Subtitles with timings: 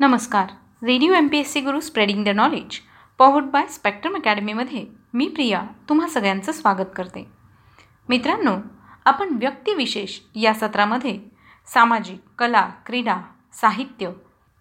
[0.00, 0.50] नमस्कार.
[0.82, 2.78] Radio M P S C Guru spreading the knowledge
[3.18, 7.24] powered by spectrum अकॅडमीमध्ये मी प्रिया तुम्हा सगळ्यांचं स्वागत करते.
[8.08, 8.54] मित्रांनो
[9.04, 11.18] आपण व्यक्तिविशेष या सत्रामध्ये
[11.66, 13.16] सामाजिक कला क्रीडा
[13.52, 14.10] साहित्य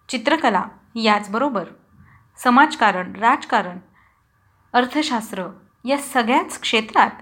[0.10, 0.64] चित्रकला
[0.96, 1.64] याचबरोबर
[2.44, 3.78] समाजकारण राजकारण
[4.74, 5.48] अर्थशास्त्र
[5.86, 7.22] या सगळ्याच क्षेत्रात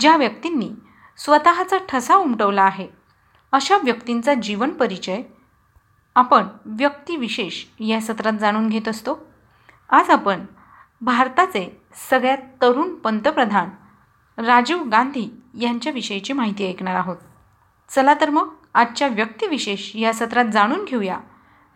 [0.00, 0.70] ज्या व्यक्तींनी
[1.16, 2.88] स्वतःचा ठसा उमटवला आहे
[3.52, 5.22] अशा व्यक्तींचा जीवन परिचय
[6.16, 9.18] आपण व्यक्तिविशेष या सत्रात जाणून घेत असतो.
[9.90, 10.44] आज आपण
[11.00, 13.68] भारताचे सगळ्यात तरुण पंतप्रधान
[14.38, 15.28] राजीव गांधी
[15.60, 17.16] यांच्याविषयीची माहिती ऐकणार आहोत.
[17.88, 21.18] चला तर मग आजच्या व्यक्तिविशेष या सत्रात जाणून घेऊया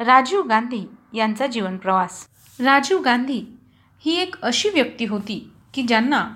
[0.00, 2.27] राजीव गांधी यांचा जीवनप्रवास
[2.61, 3.59] राजीव गांधी
[3.98, 6.27] ही एक अशी व्यक्ती होती की ज्यांना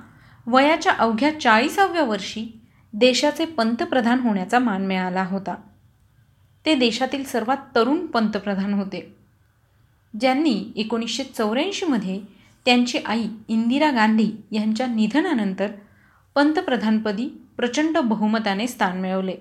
[0.47, 2.61] वयाच्या अवघ्या चाळीसाव्या वर्षी
[2.92, 5.55] देशाचे पंतप्रधान होण्याचा मान मिळाला होता.
[6.66, 9.14] ते देशातील सर्वात तरुण पंतप्रधान होते.
[10.20, 12.20] ज्यांनी एकोणीसशे चौऱ्याऐंशीमध्ये
[12.64, 15.70] त्यांची आई इंदिरा गांधी यांच्या निधनानंतर
[16.34, 19.34] पंतप्रधानपदी प्रचंड बहुमताने स्थान मिळवले.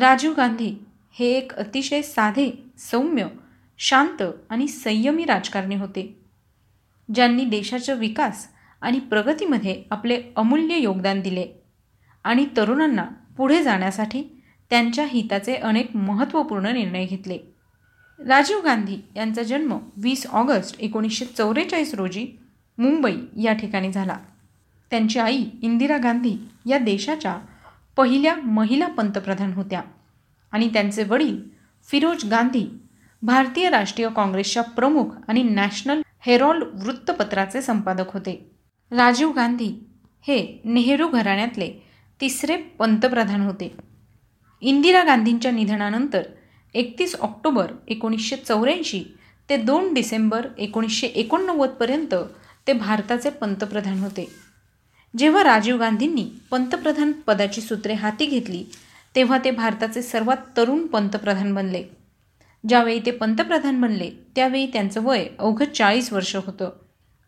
[0.00, 0.74] राजीव गांधी
[1.12, 3.26] हे एक अतिशय साधे सौम्य
[3.78, 6.18] शांत आणि संयमी राजकारणी होते.
[7.14, 8.46] ज्यांनी देशाच्या विकास
[8.80, 11.46] आणि प्रगतीमध्ये आपले अमूल्य योगदान दिले
[12.24, 13.04] आणि तरुणांना
[13.36, 14.41] पुढे जाण्यासाठी
[14.72, 17.38] त्यांच्या हिताचे अनेक महत्त्वपूर्ण निर्णय घेतले.
[18.18, 22.26] राजीव गांधी यांचा जन्म वीस ऑगस्ट एकोणीसशे चौवेचाळीस रोजी
[22.78, 23.12] मुंबई
[23.42, 24.16] या ठिकाणी झाला.
[24.90, 27.36] त्यांची आई इंदिरा गांधी या देशाच्या
[27.96, 29.82] पहिल्या महिला पंतप्रधान होत्या
[30.52, 31.38] आणि त्यांचे वडील
[31.88, 32.66] फिरोज गांधी
[33.22, 38.50] भारतीय राष्ट्रीय काँग्रेसच्या प्रमुख आणि नॅशनल हेरॉल्ड वृत्तपत्राचे संपादक होते.
[38.90, 39.72] राजीव गांधी
[40.22, 41.72] हे नेहरू घराण्यातले
[42.20, 43.91] तिसरे पंतप्रधान होते.
[44.62, 46.22] इंदिरा गांधींच्या निधनानंतर
[46.74, 49.02] एकतीस ऑक्टोबर एकोणीसशे चौऱ्याऐंशी
[49.48, 52.14] ते दोन डिसेंबर एकोणीसशे एकोणनव्वदपर्यंत
[52.66, 54.28] ते भारताचे पंतप्रधान होते.
[55.18, 58.64] जेव्हा राजीव गांधींनी पंतप्रधान पदाची सूत्रे हाती घेतली
[59.14, 61.82] तेव्हा ते भारताचे सर्वात तरुण पंतप्रधान बनले.
[62.64, 66.70] ज्यावेळी ते पंतप्रधान बनले त्यावेळी त्यांचं वय अवघं चाळीस वर्ष होतं.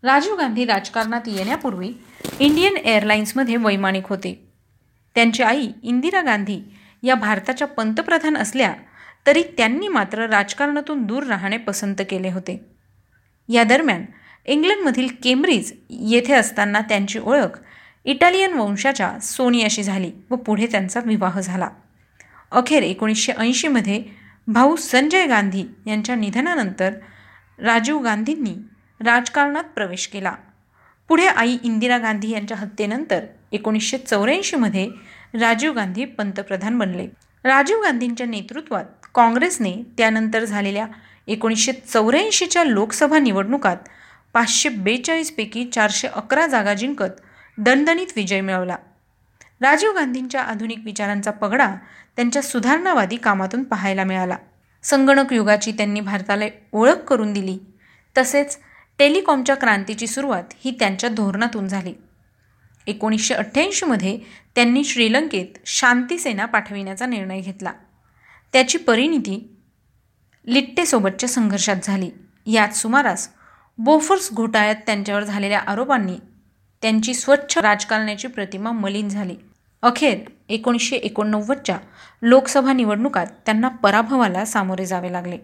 [0.03, 1.93] राजीव गांधी राजकारणात येण्यापूर्वी
[2.41, 4.35] इंडियन एअरलाइन्समध्ये वैमानिक होते.
[5.17, 6.61] त्यांची आई इंदिरा गांधी
[7.05, 8.73] या भारताच्या पंतप्रधान असल्या
[9.27, 12.61] तरी त्यांनी मात्र राजकारणातून दूर राहणे पसंत केले होते.
[13.49, 14.05] या दरम्यान
[14.47, 17.59] इंग्लंडमधील केम्ब्रिज येथे असताना त्यांची ओळख
[18.07, 21.69] इटालियन वंशाच्या सोनियाशी झाली व पुढे त्यांचा विवाह झाला.
[22.51, 24.03] अखेर एकोणीसशे ऐंशीमध्ये
[24.47, 26.91] भाऊ संजय गांधी यांच्या निधनानंतर
[27.59, 28.55] राजीव गांधींनी
[29.01, 30.35] राजकारणात प्रवेश केला.
[31.09, 34.89] पुढे आई इंदिरा गांधी यांच्या हत्येनंतर एकोणीसशे चौऱ्याऐंशीमध्ये
[35.41, 37.07] राजीव गांधी पंतप्रधान बनले.
[37.45, 38.85] राजीव गांधींच्या नेतृत्वात
[39.15, 40.87] काँग्रेसने त्यानंतर झालेल्या
[41.27, 43.77] एकोणीसशे चौऱ्याऐंशीच्या लोकसभा निवडणुकात
[44.33, 47.21] पाचशे बेचाळीसपैकी चारशे अकरा जागा जिंकत
[47.59, 48.77] दणदणीत विजय मिळवला.
[49.61, 51.75] राजीव गांधींच्या आधुनिक विचारांचा पगडा
[52.17, 54.37] त्यांच्या सुधारणावादी कामातून पाहायला मिळाला.
[54.83, 57.59] संगणक युगाची त्यांनी भारताला ओळख करून दिली.
[58.19, 58.59] तसेच
[58.99, 61.95] टेलिकॉमच्या क्रांतीची सुरुवात ही त्यांच्या धोरणातून झाली.
[62.87, 64.19] एकोणीसशे अठ्ठ्याऐंशीमध्ये
[64.55, 67.73] त्यांनी श्रीलंकेत शांतीसेना पाठविण्याचा निर्णय घेतला.
[68.53, 69.57] त्याची परिणिती
[70.47, 72.11] लिट्टेसोबतच्या संघर्षात झाली.
[72.47, 73.29] यात सुमारास
[73.79, 76.17] बोफर्स घोटाळ्यात त्यांच्यावर झालेल्या आरोपांनी
[76.83, 79.35] त्यांची स्वच्छ राजकारणाची प्रतिमा मलिन झाली.
[79.83, 80.19] अखेर
[80.49, 81.79] एकोणीसशे एकोणनव्वदच्या
[82.23, 85.39] लोकसभा निवडणुकात त्यांना पराभवाला सामोरे जावे लागले.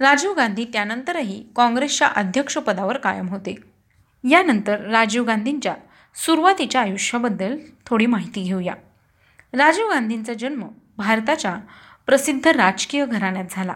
[0.00, 3.54] राजीव गांधी त्यानंतरही काँग्रेसच्या अध्यक्षपदावर कायम होते.
[4.30, 5.74] यानंतर राजीव गांधींच्या
[6.16, 7.56] सुरुवातीच्या आयुष्याबद्दल
[7.86, 8.72] थोडी माहिती घेऊया.
[9.52, 10.66] राजीव गांधींचा जन्म
[10.96, 11.54] भारताच्या
[12.06, 13.74] प्रसिद्ध राजकीय घराण्यात झाला.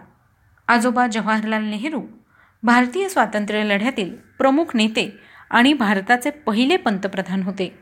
[0.68, 2.00] आजोबा जवाहरलाल नेहरू
[2.62, 5.10] भारतीय स्वातंत्र्य लढ्यातील प्रमुख नेते
[5.50, 7.72] आणि भारताचे पहिले पंतप्रधान होते.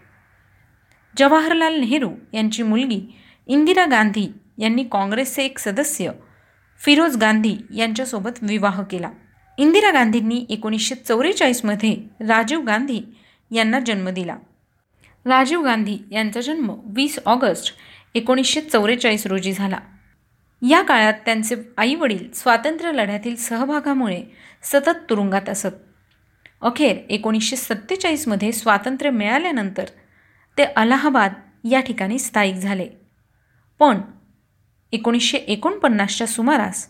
[1.19, 3.01] जवाहरलाल नेहरू यांची मुलगी
[3.47, 6.11] इंदिरा गांधी यांनी काँग्रेसचे एक सदस्य
[6.81, 9.11] फिरोज गांधी यांच्यासोबत विवाह केला.
[9.59, 13.01] इंदिरा गांधींनी एकोणीसशे चौवेचाळीसमध्ये राजीव गांधी
[13.53, 14.37] यांना जन्म दिला.
[15.25, 17.75] राजीव गांधी यांचा जन्म वीस ऑगस्ट
[18.15, 19.79] एकोणीसशे चौवेचाळीस रोजी झाला.
[20.69, 24.23] या काळात त्यांचे आईवडील स्वातंत्र्य लढ्यातील सहभागामुळे
[24.63, 25.77] सतत तुरुंगात असत.
[26.63, 29.85] अखेर एकोणीसशे सत्तेचाळीसमध्ये स्वातंत्र्य मिळाल्यानंतर
[30.59, 31.33] ते अलाहाबाद
[31.65, 32.89] या ठिकाणी स्थायिक झाले.
[33.79, 34.01] पण
[34.93, 36.89] एकोणीसशे एकोणपन्नासच्या सुमारास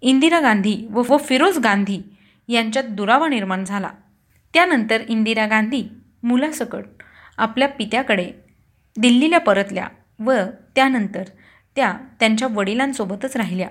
[0.00, 2.02] इंदिरा गांधी व व फिरोज गांधी
[2.48, 3.90] यांच्यात दुरावा निर्माण झाला.
[4.54, 5.84] त्यानंतर इंदिरा गांधी
[6.22, 6.84] मुलासकट
[7.38, 8.30] आपल्या पित्याकडे
[8.96, 10.32] दिल्लीला परतल्या व
[10.74, 11.22] त्यानंतर
[11.76, 13.68] त्या त्यांच्या वडिलांसोबतच राहिल्या.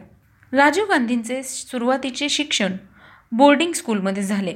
[0.51, 2.73] राजीव गांधींचे सुरुवातीचे शिक्षण
[3.31, 4.53] बोर्डिंग स्कूलमध्ये झाले.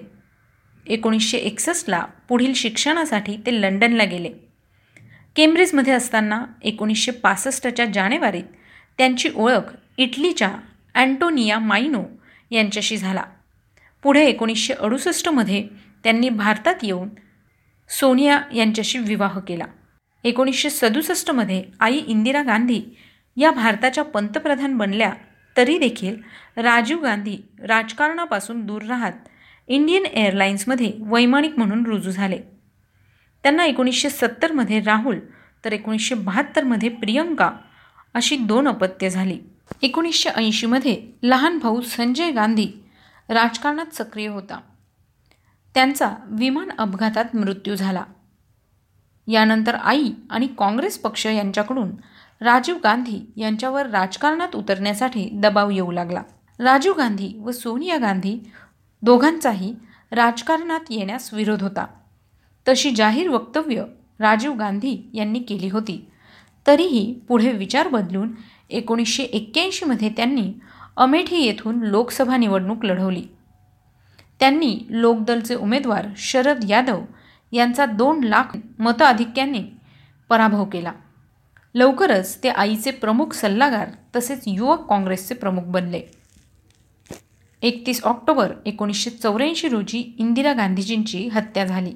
[0.88, 4.32] एकोणीसशे एकसष्टला पुढील शिक्षणासाठी ते लंडनला गेले.
[5.36, 8.44] केम्ब्रिजमध्ये असताना एकोणीसशे पासष्टच्या जानेवारीत
[8.98, 10.52] त्यांची ओळख इटलीच्या
[10.96, 12.04] अँटोनिया मायनो
[12.52, 13.24] यांच्याशी झाला.
[14.04, 17.10] पुढे एकोणीसशे अडुसष्टमध्ये त्यांनी भारतात येऊन
[17.90, 19.66] सोनिया यांच्याशी विवाह केला.
[20.24, 22.82] एकोणीसशे सदुसष्टमध्ये आई इंदिरा गांधी
[23.38, 25.14] या भारताच्या पंतप्रधान बनल्या
[25.58, 26.16] तरी देखील
[26.58, 29.12] राजीव गांधी राजकारणापासून दूर राहत
[29.68, 32.40] इंडियन एअरलाइन्समध्ये वैमानिक म्हणून रुजू झाले.
[33.44, 35.20] त्यांना एकोणीसशे सत्तरमध्ये राहुल
[35.66, 37.52] तर एकोणीसशे बहात्तरमध्ये प्रियंका
[38.14, 39.40] अशी दोन अपत्य झाली.
[39.82, 42.68] एकोणीसशे ऐंशीमध्ये लहान भाऊ संजय गांधी
[43.30, 44.60] राजकारणात सक्रिय होता.
[45.78, 48.04] त्यांचा विमान अपघातात मृत्यू झाला.
[49.28, 51.90] यानंतर आई आणि काँग्रेस पक्ष यांच्याकडून
[52.42, 56.22] राजीव गांधी यांच्यावर राजकारणात उतरण्यासाठी दबाव येऊ लागला.
[56.60, 58.40] राजीव गांधी व सोनिया गांधी
[59.02, 59.76] दोघांचाही
[60.12, 61.86] राजकारणात येण्यास विरोध होता.
[62.68, 63.84] तशी जाहीर वक्तव्य
[64.20, 66.12] राजीव गांधी यांनी केली होती.
[66.68, 68.32] तरीही पुढे विचार बदलून
[68.70, 70.54] एकोणीसशे एक्क्याऐंशीमध्ये त्यांनी
[70.98, 73.24] अमेठी येथून लोकसभा निवडणूक लढवली.
[74.40, 77.02] त्यांनी लोकदलचे उमेदवार शरद यादव
[77.52, 79.64] यांचा दोन लाख मताधिक्याने
[80.30, 80.92] पराभव केला.
[81.76, 86.02] लवकरच ते आईचे प्रमुख सल्लागार तसेच युवक काँग्रेसचे प्रमुख बनले.
[87.62, 91.94] एकतीस ऑक्टोबर एकोणीसशे चौऱ्याऐंशी रोजी इंदिरा गांधीजींची हत्या झाली.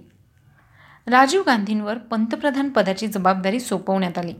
[1.07, 4.33] राजीव गांधींवर पंतप्रधान पदाची जबाबदारी सोपवण्यात आली.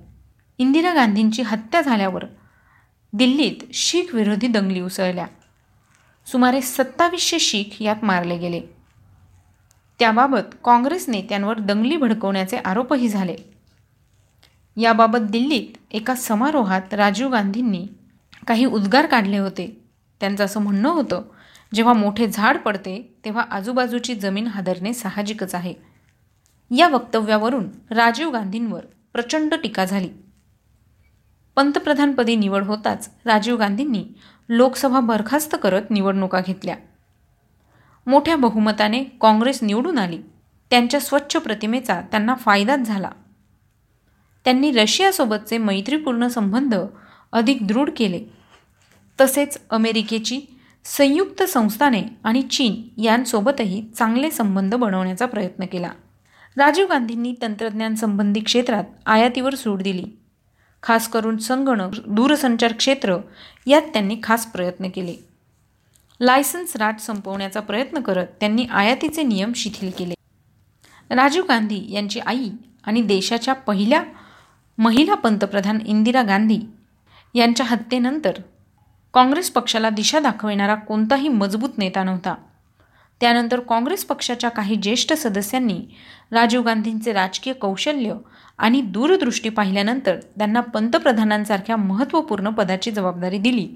[0.57, 2.25] इंदिरा गांधींची हत्या झाल्यावर
[3.13, 5.25] दिल्लीत शीख विरोधी दंगली उसळल्या.
[6.25, 8.62] सुमारे सत्तावीसशे शीख यात मारले गेले.
[10.00, 13.35] त्याबाबत काँग्रेस नेत्यांवर दंगली भडकवण्याचे आरोपही झाले.
[14.77, 17.88] याबाबत दिल्लीत एका समारोहात राजीव गांधींनी
[18.47, 19.81] काही उद्गार काढले होते.
[20.19, 21.21] त्यांचं असं म्हणणं होतं
[21.73, 25.73] जेव्हा मोठे झाड पडते तेव्हा आजूबाजूची जमीन हादरणे साहजिकच आहे.
[26.77, 30.09] या वक्तव्यावरून राजीव गांधींवर प्रचंड टीका झाली.
[31.56, 34.06] पंतप्रधानपदी निवड होताच राजीव गांधींनी
[34.53, 36.75] लोकसभा बरखास्त करत निवडणुका घेतल्या.
[38.07, 40.18] मोठ्या बहुमताने काँग्रेस निवडून आली.
[40.69, 43.09] त्यांच्या स्वच्छ प्रतिमेचा त्यांना फायदाच झाला.
[44.45, 46.75] त्यांनी रशियासोबतचे मैत्रीपूर्ण संबंध
[47.31, 48.25] अधिक दृढ केले.
[49.21, 50.42] तसेच अमेरिकेची
[50.86, 55.89] संयुक्त संस्थाने आणि चीन यांसोबतही चांगले संबंध बनवण्याचा प्रयत्न केला.
[56.57, 60.04] राजीव गांधींनी तंत्रज्ञान संबंधी क्षेत्रात आयातीवर सूट दिली.
[60.83, 63.18] खास करून संगणक दूरसंचार क्षेत्र
[63.68, 65.16] यात त्यांनी खास प्रयत्न केले.
[66.19, 70.13] लायसन्स राज संपवण्याचा प्रयत्न करत त्यांनी आयातीचे नियम शिथिल केले.
[71.10, 72.50] राजीव गांधी यांची आई
[72.86, 74.04] आणि देशाच्या पहिल्या
[74.78, 76.60] महिला पंतप्रधान इंदिरा गांधी
[77.33, 78.31] यांच्या हत्येनंतर
[79.13, 82.36] काँग्रेस पक्षाला दिशा दाखविणारा कोणताही मजबूत नेता नव्हता.
[83.22, 85.80] त्यानंतर काँग्रेस पक्षाच्या काही ज्येष्ठ सदस्यांनी
[86.31, 88.13] राजीव गांधींचे राजकीय कौशल्य
[88.62, 93.68] आणि दूरदृष्टी पाहिल्यानंतर त्यांना पंतप्रधानांसारख्या महत्त्वपूर्ण पदाची जबाबदारी दिली.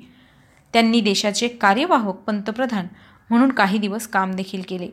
[0.74, 2.88] त्यांनी देशाचे कार्यवाहक पंतप्रधान
[3.30, 4.90] म्हणून काही दिवस काम देखील केले.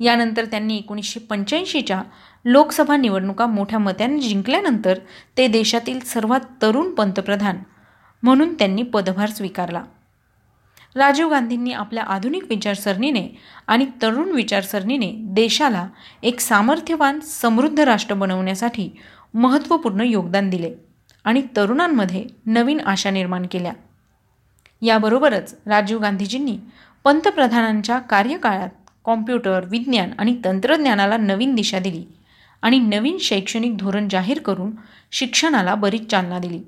[0.00, 2.02] यानंतर त्यांनी एकोणीसशे पंच्याऐंशीच्या
[2.44, 4.98] लोकसभा निवडणुका मोठ्या मत्याने जिंकल्यानंतर
[5.36, 7.58] ते देशातील सर्वात तरुण पंतप्रधान
[8.22, 9.82] म्हणून त्यांनी पदभार स्वीकारला.
[10.96, 13.26] राजीव गांधींनी आपल्या आधुनिक विचारसरणीने
[13.66, 15.86] आणि तरुण विचारसरणीने देशाला
[16.22, 18.88] एक सामर्थ्यवान समृद्ध राष्ट्र बनवण्यासाठी
[19.34, 20.72] महत्त्वपूर्ण योगदान दिले
[21.24, 23.72] आणि तरुणांमध्ये नवीन आशा निर्माण केल्या.
[24.82, 26.56] याबरोबरच राजीव गांधीजींनी
[27.04, 28.68] पंतप्रधानांच्या कार्यकाळात
[29.04, 32.04] कॉम्प्युटर विज्ञान आणि तंत्रज्ञानाला नवीन दिशा दिली
[32.62, 34.70] आणि नवीन शैक्षणिक धोरण जाहीर करून
[35.12, 36.60] शिक्षणाला बरीच चालना दिली.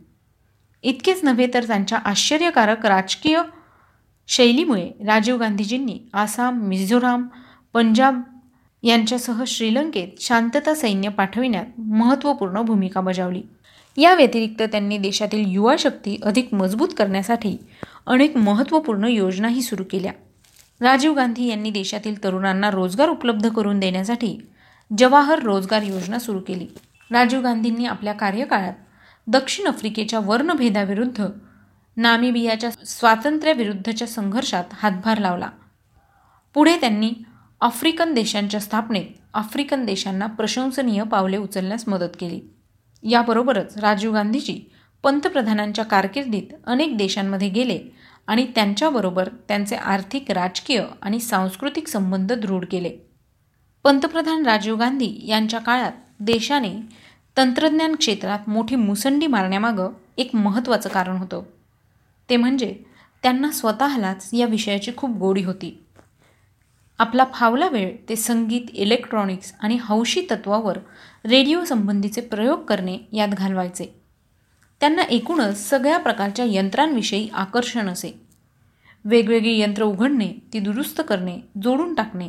[0.83, 3.43] इतकेच नव्हे तर त्यांच्या आश्चर्यकारक राजकीय
[4.33, 7.27] शैलीमुळे राजीव गांधीजींनी आसाम मिझोराम
[7.73, 8.21] पंजाब
[8.83, 13.43] यांच्यासह श्रीलंकेत शांतता सैन्य पाठविण्यात महत्त्वपूर्ण भूमिका बजावली.
[13.97, 17.57] या व्यतिरिक्त त्यांनी देशातील युवा शक्ती अधिक मजबूत करण्यासाठी
[18.07, 20.13] अनेक महत्त्वपूर्ण योजनाही सुरू केल्या.
[20.81, 24.39] राजीव गांधी यांनी देशातील तरुणांना रोजगार उपलब्ध करून देण्यासाठी
[24.99, 26.67] जवाहर रोजगार योजना सुरू केली.
[27.11, 28.75] राजीव गांधींनी आपल्या कार्यकाळात
[29.27, 31.27] दक्षिण आफ्रिकेच्या वर्णभेदाविरुद्ध
[31.97, 35.49] नामिबियाच्या स्वातंत्र्याविरुद्धच्या संघर्षात हातभार लावला.
[36.55, 37.13] पुढे त्यांनी
[37.61, 42.41] आफ्रिकन देशांच्या स्थापनेत आफ्रिकन देशांना प्रशंसनीय पावले उचलण्यास मदत केली.
[43.11, 44.61] याबरोबरच राजीव गांधीजी
[45.03, 47.79] पंतप्रधानांच्या कारकिर्दीत अनेक देशांमध्ये गेले
[48.27, 52.97] आणि त्यांच्याबरोबर त्यांचे आर्थिक राजकीय आणि सांस्कृतिक संबंध दृढ केले.
[53.85, 56.81] पंतप्रधान राजीव गांधी यांच्या काळात देशाने
[57.37, 61.43] तंत्रज्ञान क्षेत्रात मोठी मुसंडी मारण्यामागं एक महत्त्वाचं कारण होतं.
[62.31, 62.77] ते म्हणजे
[63.23, 65.85] त्यांना स्वतःलाच या विषयाची खूप गोडी होती.
[66.99, 70.79] आपला फावला वेळ ते संगीत इलेक्ट्रॉनिक्स आणि हौशी तत्वावर
[71.25, 74.01] रेडिओ संबंधीचे प्रयोग करणे यात घालवायचे.
[74.81, 78.21] त्यांना एकूणच सगळ्या प्रकारच्या यंत्रांविषयी आकर्षण असे.
[79.05, 82.29] वेगवेगळी यंत्र उघडणे ती दुरुस्त करणे जोडून टाकणे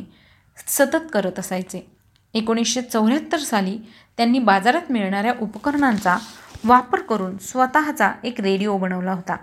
[0.66, 1.86] सतत करत असायचे.
[2.34, 3.78] एकोणीसशे चौऱ्याहत्तर साली
[4.16, 6.16] त्यांनी बाजारात मिळणाऱ्या उपकरणांचा
[6.64, 9.36] वापर करून स्वतःचा एक रेडिओ बनवला होता.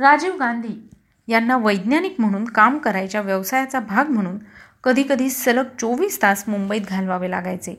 [0.00, 0.74] राजीव गांधी
[1.28, 4.38] यांना वैज्ञानिक म्हणून काम करायच्या व्यवसायाचा भाग म्हणून
[4.84, 7.74] कधीकधी सलग चोवीस तास मुंबईत घालवावे लागायचे.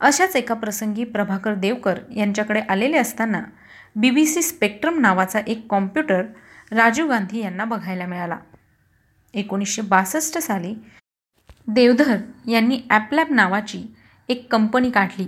[0.00, 3.42] अशाच एका प्रसंगी प्रभाकर देवकर यांच्याकडे आलेले असताना
[3.96, 6.22] बी बी सी स्पेक्ट्रम नावाचा एक कॉम्प्युटर
[6.72, 8.38] राजीव गांधी यांना बघायला मिळाला.
[9.34, 10.74] एकोणीसशे बासष्ट साली
[11.68, 12.16] देवधर
[12.48, 13.82] यांनी ॲपलॅब नावाची
[14.28, 15.26] एक कंपनी काढली.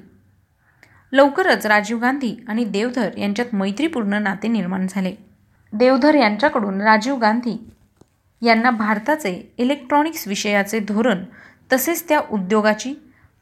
[1.12, 5.14] लवकरच राजीव गांधी आणि देवधर यांच्यात मैत्रीपूर्ण नाते निर्माण झाले.
[5.72, 7.70] देवधर यांच्याकडून राजीव गांधी
[8.42, 11.24] यांना भारताचे इलेक्ट्रॉनिक्स विषयाचे धोरण
[11.72, 12.94] तसेच त्या उद्योगाची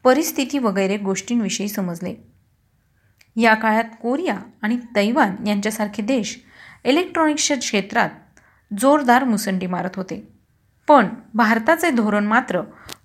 [0.05, 2.15] परिस्थिती वगैरे गोष्टींविषयी समजले.
[3.37, 6.41] या काळात कोरिया आणि तैवान यांच्यासारखे देश
[6.85, 8.11] इलेक्ट्रॉनिक्सच्या क्षेत्रात
[8.79, 10.29] जोरदार मुसंडी मारत होते.
[10.89, 12.61] पण भारताचे धोरण मात्र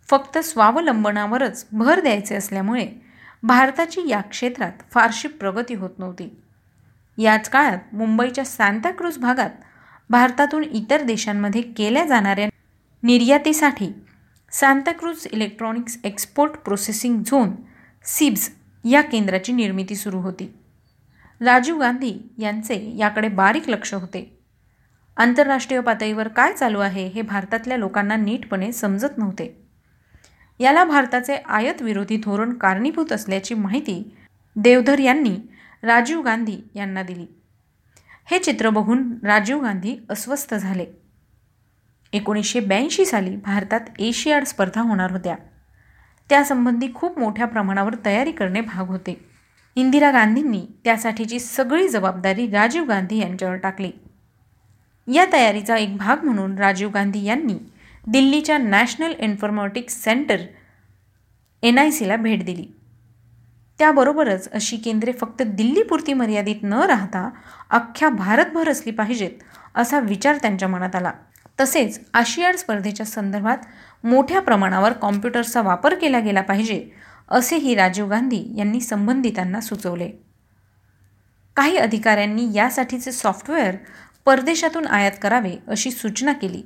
[0.09, 2.87] फक्त स्वावलंबनावरच भर द्यायचे असल्यामुळे
[3.43, 6.41] भारताची या क्षेत्रात फारशी प्रगती होत नव्हती.
[7.19, 9.49] याच काळात मुंबईच्या सांताक्रूज भागात
[10.09, 12.47] भारतातून इतर देशांमध्ये केल्या जाणाऱ्या
[13.03, 13.91] निर्यातीसाठी
[14.51, 17.51] Santacruz electronics export processing zone
[18.05, 18.49] SEEPZ
[18.85, 20.49] या केंद्राची निर्मिती सुरू होती.
[21.41, 24.39] राजीव गांधी यांचे याकडे बारीक लक्ष होते.
[25.17, 29.53] आंतरराष्ट्रीय पातळीवर काय चालू आहे हे भारतातल्या लोकांना नीटपणे समजत नव्हते.
[30.59, 34.03] याला भारताचे आयत विरोधी धोरण कारणीभूत असल्याची माहिती
[34.55, 35.35] देवधर यांनी
[35.83, 37.25] राजीव गांधी यांना दिली.
[38.31, 40.85] हे चित्र बघून राजीव गांधी अस्वस्थ झाले.
[42.13, 45.35] एकोणीसशे ब्याऐंशी साली भारतात एशियाड स्पर्धा होणार होत्या.
[46.29, 49.25] त्यासंबंधी खूप मोठ्या प्रमाणावर तयारी करणे भाग होते.
[49.75, 53.91] इंदिरा गांधींनी त्यासाठीची सगळी जबाबदारी राजीव गांधी यांच्यावर टाकली.
[55.13, 57.57] या तयारीचा एक भाग म्हणून राजीव गांधी यांनी
[58.07, 60.37] दिल्लीच्या national informatics centre
[61.63, 62.78] N I सीला भेट दिली.
[63.79, 67.29] त्याबरोबरच अशी केंद्रे फक्त दिल्लीपुरती मर्यादित न राहता
[67.69, 69.31] अख्ख्या भारतभर असली पाहिजेत
[69.75, 71.11] असा विचार त्यांच्या मनात आला.
[71.59, 73.57] तसेच आशियाड स्पर्धेच्या संदर्भात
[74.03, 76.89] मोठ्या प्रमाणावर कॉम्प्युटर्सचा वापर केला गेला पाहिजे
[77.29, 80.11] असेही राजीव गांधी यांनी संबंधितांना सुचवले.
[81.55, 83.75] काही अधिकाऱ्यांनी यासाठीचे सॉफ्टवेअर
[84.25, 86.61] परदेशातून आयात करावे अशी सूचना केली.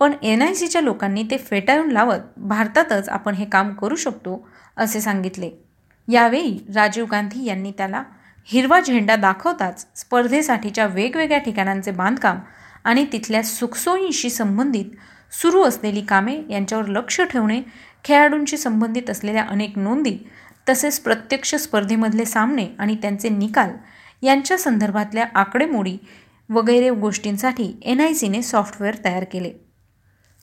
[0.00, 5.00] पण एन आय सीच्या लोकांनी ते फेटाळून लावत भारतातच आपण हे काम करू शकतो असे
[5.00, 5.63] सांगितले.
[6.08, 8.02] यावेळी राजीव गांधी यांनी त्याला
[8.44, 12.38] हिरवा झेंडा दाखवताच स्पर्धेसाठीच्या वेगवेगळ्या ठिकाणांचे बांधकाम
[12.84, 14.96] आणि तिथल्या सुखसोयींशी संबंधित
[15.32, 17.62] सुरू असलेली कामे यांच्यावर लक्ष ठेवणे
[18.04, 20.16] खेळाडूंशी संबंधित असलेल्या अनेक नोंदी
[20.68, 23.70] तसेच प्रत्यक्ष स्पर्धेमधले सामने आणि त्यांचे निकाल
[24.22, 25.96] यांच्या संदर्भातल्या आकडेमोडी
[26.50, 29.52] वगैरे गोष्टींसाठी एन आय सीने सॉफ्टवेअर तयार केले.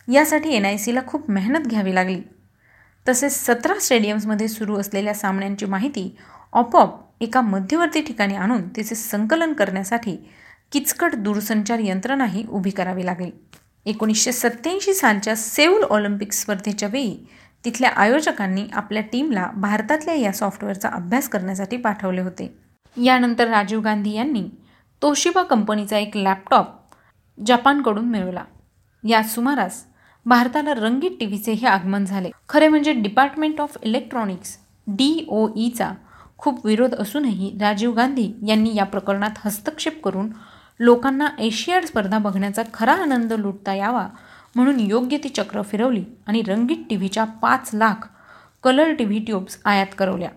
[0.07, 2.21] यासाठी एन आय सीला खूप मेहनत घ्यावी लागली.
[3.07, 6.15] तसेच सतरा स्टेडियम्समध्ये सुरू असलेल्या सामन्यांची माहिती
[6.53, 10.15] ऑपॉप एका मध्यवर्ती ठिकाणी आणून तिचे संकलन करण्यासाठी
[10.71, 13.29] किचकट दूरसंचार यंत्रणाही उभी करावी लागली.
[13.85, 17.15] एकोणीसशे सत्त्याऐंशी सालच्या सेऊल ऑलिम्पिक स्पर्धेच्या वेळी
[17.65, 22.53] तिथल्या आयोजकांनी आपल्या टीमला भारतातल्या या सॉफ्टवेअरचा अभ्यास करण्यासाठी पाठवले होते.
[22.97, 24.43] यानंतर राजीव गांधी यांनी
[25.01, 26.67] तोशिबा कंपनीचा एक लॅपटॉप
[27.37, 28.43] जपानकडून मिळवला.
[29.03, 29.83] या सुमारास
[30.25, 32.29] भारताला रंगीत टीव्हीचेही आगमन झाले.
[32.49, 35.91] खरे म्हणजे department of electronics D O Icha
[36.37, 40.29] खूप विरोध असूनही राजीव गांधी यांनी या प्रकरणात हस्तक्षेप करून
[40.79, 44.07] लोकांना एशियाड स्पर्धा बघण्याचा खरा आनंद लुटता यावा
[44.55, 48.07] म्हणून योग्य ती चक्र फिरवली आणि रंगीत टी व्हीच्या पाच lakh
[48.63, 50.29] colour TV tubes आयात करवल्या.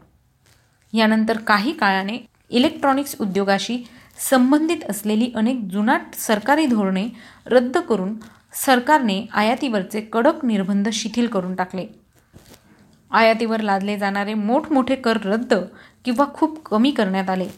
[0.92, 2.18] यानंतर काही काळाने
[2.50, 3.82] इलेक्ट्रॉनिक्स उद्योगाशी
[4.30, 7.08] संबंधित असलेली अनेक जुनाट सरकारी धोरणे
[7.46, 8.14] रद्द करून
[8.54, 11.86] सरकारने आयातीवरचे कडक निर्बंध शिथिल करून टाकले.
[13.10, 15.54] आयातीवर लादले जाणारे मोठमोठे कर रद्द
[16.04, 17.48] किंवा खूप कमी करण्यात आले.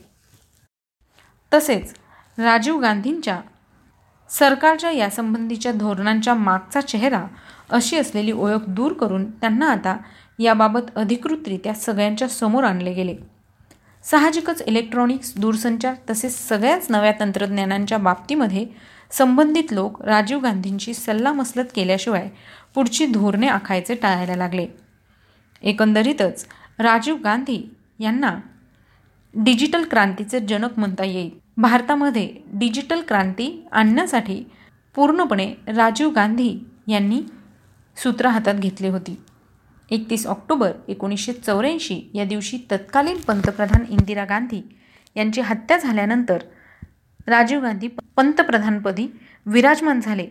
[1.52, 1.94] तसेच
[2.38, 3.40] राजीव गांधींच्या
[4.30, 7.24] सरकारच्या यासंबंधीच्या धोरणांच्या मागचा चेहरा
[7.70, 9.96] अशी असलेली ओळख दूर करून त्यांना आता
[10.38, 13.16] याबाबत अधिकृतरित्या सगळ्यांच्या समोर आणले गेले.
[14.04, 18.66] साहजिकच इलेक्ट्रॉनिक्स दूरसंचार तसेच सगळ्याच नव्या तंत्रज्ञानांच्या बाबतीमध्ये
[19.10, 22.28] संबंधित लोक राजीव गांधींची सल्लामसलत केल्याशिवाय
[22.74, 24.66] पुढची धोरणे आखायचे टाळायला लागले.
[25.62, 26.46] एकंदरीतच
[26.78, 27.62] राजीव गांधी
[27.98, 28.34] यांना
[29.34, 31.30] डिजिटल क्रांतीचे जनक म्हणता येईल.
[31.56, 34.42] भारतामध्ये डिजिटल क्रांती आणण्यासाठी
[34.94, 36.58] पूर्णपणे राजीव गांधी
[36.88, 37.20] यांनी
[37.96, 39.16] सूत्र हातात घेतली होती.
[39.90, 44.60] एकतीस ऑक्टोबर एकोणीसशे चौऱ्याऐंशी या दिवशी तत्कालीन पंतप्रधान इंदिरा गांधी
[45.16, 46.38] यांची हत्या झाल्यानंतर
[47.26, 49.06] राजीव गांधी पंतप्रधानपदी
[49.46, 50.26] विराजमान झाले.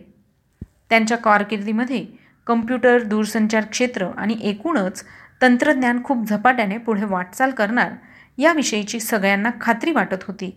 [0.90, 2.04] त्यांच्या कारकिर्दीमध्ये
[2.46, 5.04] कम्प्युटर दूरसंचार क्षेत्र आणि एकूणच
[5.42, 7.92] तंत्रज्ञान खूप झपाट्याने पुढे वाटचाल करणार
[8.38, 10.50] याविषयीची सगळ्यांना खात्री वाटत होती.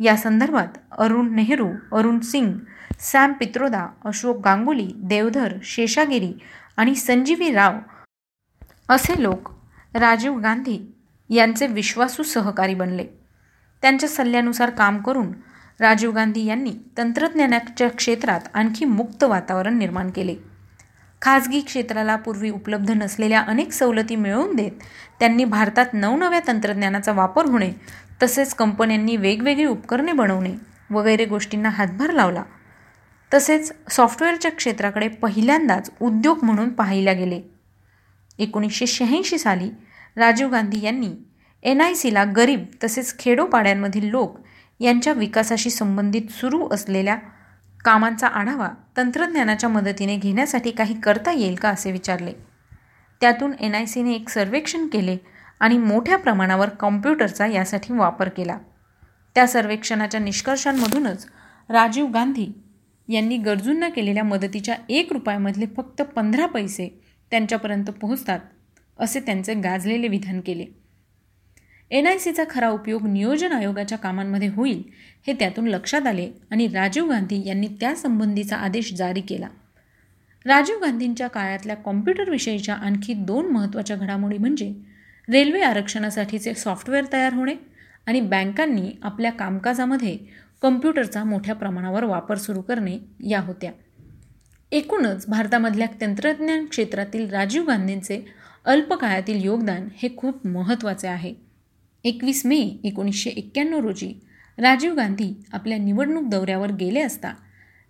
[0.00, 2.52] या संदर्भात अरुण नेहरू अरुण सिंग
[3.00, 6.32] सॅम पित्रोदा अशोक गांगुली देवधर शेषागिरी
[6.76, 7.78] आणि संजीवी राव
[8.88, 9.50] असे लोक
[9.94, 10.78] राजीव गांधी
[11.30, 13.06] यांचे विश्वासू सहकारी बनले.
[13.82, 15.32] त्यांच्या सल्ल्यानुसार काम करून
[15.80, 20.34] राजीव गांधी यांनी तंत्रज्ञानाच्या क्षेत्रात आणखी मुक्त वातावरण निर्माण केले.
[21.22, 24.72] खाजगी क्षेत्राला पूर्वी उपलब्ध नसलेल्या अनेक सवलती मिळवून देत
[25.20, 27.70] त्यांनी भारतात नवनव्या तंत्रज्ञानाचा वापर होणे
[28.22, 30.54] तसेच कंपन्यांनी वेगवेगळी उपकरणे बनवणे
[30.90, 32.42] वगैरे गोष्टींना हातभार लावला.
[33.34, 37.40] तसेच सॉफ्टवेअरच्या क्षेत्राकडे पहिल्यांदाच उद्योग म्हणून पाहिल्या गेले.
[38.38, 39.70] एकोणीसशे शहाऐंशी साली
[40.16, 41.10] राजीव गांधी यांनी
[41.62, 44.38] एन आय सीला गरीब तसेच खेडोपाड्यांमधील लोक
[44.80, 47.16] यांच्या विकासाशी संबंधित सुरू असलेल्या
[47.84, 52.32] कामांचा आढावा तंत्रज्ञानाच्या मदतीने घेण्यासाठी काही करता येईल का असे विचारले.
[53.20, 55.16] त्यातून एन आय सीने एक सर्वेक्षण केले
[55.60, 58.58] आणि मोठ्या प्रमाणावर कॉम्प्युटरचा यासाठी वापर केला.
[59.34, 61.26] त्या सर्वेक्षणाच्या निष्कर्षांमधूनच
[61.70, 62.52] राजीव गांधी
[63.08, 66.88] यांनी गरजूंना केलेल्या मदतीच्या एक रुपयामधले फक्त पंधरा पैसे
[67.30, 68.40] त्यांच्यापर्यंत पोहोचतात
[68.98, 70.83] असे त्यांचे गाजलेले विधान केले.
[71.90, 74.82] एन आय सीचा खरा उपयोग नियोजन आयोगाच्या कामांमध्ये होईल
[75.26, 79.48] हे त्यातून लक्षात आले आणि राजीव गांधी यांनी त्यासंबंधीचा आदेश जारी केला.
[80.46, 84.72] राजीव गांधींच्या काळातल्या कॉम्प्युटरविषयीच्या आणखी दोन महत्त्वाच्या घडामोडी म्हणजे
[85.28, 87.54] रेल्वे आरक्षणासाठीचे सॉफ्टवेअर तयार होणे
[88.06, 90.16] आणि बँकांनी आपल्या कामकाजामध्ये
[90.62, 92.98] कम्प्युटरचा मोठ्या प्रमाणावर वापर सुरू करणे
[93.28, 93.72] या होत्या.
[94.72, 98.24] एकूणच भारतामधल्या तंत्रज्ञान क्षेत्रातील राजीव गांधींचे
[98.64, 101.34] अल्पकाळातील योगदान हे खूप महत्त्वाचे आहे.
[102.04, 104.20] एकवीस मे एकोणीसशे एक्क्याण्णव रोजी
[104.58, 107.34] राजीव गांधी आपल्या निवडणूक दौऱ्यावर गेले असता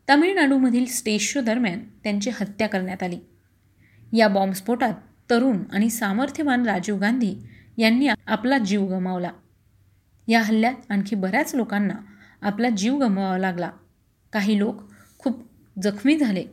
[0.08, 3.18] तामिळनाडूमधील स्टेज शो दरम्यान त्यांची हत्या करण्यात आली.
[4.12, 4.94] या बॉम्बस्फोटात
[5.30, 7.34] तरुण आणि सामर्थ्यवान राजीव गांधी
[7.78, 9.30] यांनी आपला जीव गमावला.
[10.28, 11.94] या हल्ल्यात आणखी बऱ्याच लोकांना
[12.42, 13.70] आपला जीव गमवावा लागला.
[14.32, 14.82] काही लोक
[15.18, 15.42] खूप
[15.82, 16.44] जखमी झाले.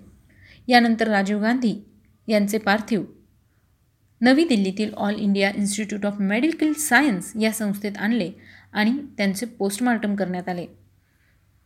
[0.67, 1.85] यानंतर राजीव गांधी
[2.27, 3.03] यांचे पार्थिव
[4.21, 8.31] नवी दिल्लीतील all India institute of medical science या संस्थेत आणले
[8.73, 10.65] आणि त्यांचे पोस्टमॉर्टम करण्यात आले.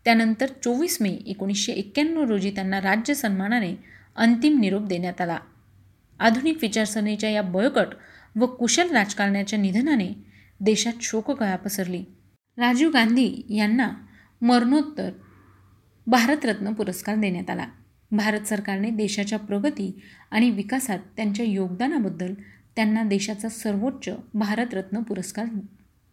[0.05, 3.75] त्यानंतर चोवीस मे एकोणीसशे एक्क्याण्णव रोजी त्यांना राज्य सन्मानाने
[4.15, 5.37] अंतिम निरोप देण्यात आला.
[6.19, 7.87] आधुनिक विचारसरणीच्या या बळकट
[8.35, 10.09] व कुशल राजकारण्याच्या निधनाने
[10.59, 12.03] देशात शोककळा पसरली.
[12.57, 13.89] राजीव गांधी यांना
[14.41, 15.09] मरणोत्तर
[16.07, 17.67] भारतरत्न पुरस्कार देण्यात आला.
[18.11, 19.99] भारत सरकारने देशाच्या प्रगती
[20.31, 22.33] आणि विकासात त्यांच्या योगदानाबद्दल
[22.75, 25.45] त्यांना देशाचा सर्वोच्च भारतरत्न पुरस्कार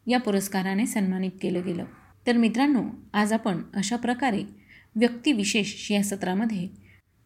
[0.06, 1.84] या पुरस्काराने सन्मानित केलं गेलं.
[2.26, 4.42] तर मित्रांनो आज आपण अशा प्रकारे
[4.96, 6.68] व्यक्तिविशेष या सत्रामध्ये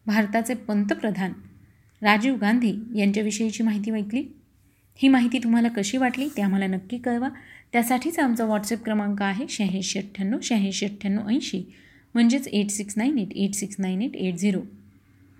[0.05, 1.33] भारताचे पंतप्रधान
[2.01, 4.23] राजीव गांधी यांच्याविषयीची माहिती ऐकली.
[4.95, 7.29] ही माहिती तुम्हाला कशी वाटली ते आम्हाला नक्की कळवा.
[7.73, 11.63] त्यासाठीच आमचा व्हॉट्सअप क्रमांक आहे शहाऐंशी अठ्ठ्याण्णव शहाऐंशी अठ्ठ्याण्णव ऐंशी.
[12.17, 14.59] म्हणजेच eight six nine eight eight six nine eight eight zero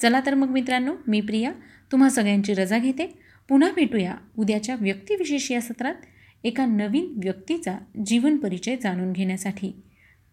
[0.02, 1.52] चला तर मग मित्रांनो मी प्रिया
[1.92, 3.08] तुम्हा सगळ्यांची रजा घेते.
[3.50, 6.06] पुन्हा भेटूया उद्याच्या व्यक्तिविशेष या सत्रात
[6.44, 9.72] एका नवीन व्यक्तीचा जीवन परिचय जाणून घेण्यासाठी.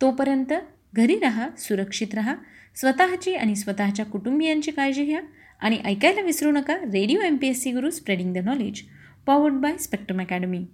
[0.00, 0.52] तोपर्यंत
[0.94, 2.34] घरी राहा सुरक्षित राहा
[2.76, 5.20] स्वतःची आणि स्वतःच्या कुटुंबियांची काळजी घ्या
[5.60, 8.82] आणि ऐकायला विसरू नका radio M P S C Guru spreading the knowledge
[9.26, 10.64] powered by Spectrum Academy